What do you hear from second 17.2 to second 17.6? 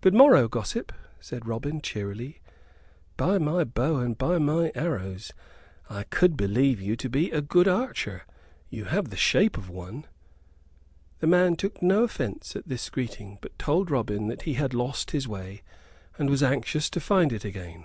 it